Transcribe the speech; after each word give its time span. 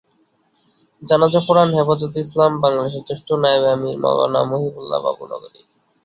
জানাজা 1.01 1.39
পড়ান 1.47 1.69
হেফাজতে 1.77 2.19
ইসলাম 2.19 2.51
বাংলাদেশের 2.63 3.03
জ্যেষ্ঠ 3.07 3.27
নায়েবে 3.41 3.69
আমির 3.75 3.95
মাওলানা 4.03 4.41
মহিবুল্লাহ 4.51 4.99
বাবুনগরী। 5.05 5.61